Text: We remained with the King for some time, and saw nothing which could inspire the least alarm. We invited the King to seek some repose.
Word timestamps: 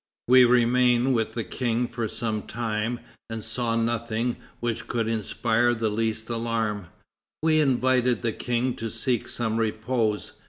We 0.27 0.45
remained 0.45 1.13
with 1.13 1.33
the 1.33 1.43
King 1.43 1.87
for 1.87 2.07
some 2.07 2.41
time, 2.47 3.01
and 3.29 3.43
saw 3.43 3.75
nothing 3.75 4.37
which 4.59 4.87
could 4.87 5.07
inspire 5.07 5.75
the 5.75 5.91
least 5.91 6.27
alarm. 6.27 6.87
We 7.43 7.59
invited 7.59 8.23
the 8.23 8.33
King 8.33 8.73
to 8.77 8.89
seek 8.89 9.27
some 9.27 9.57
repose. 9.57 10.31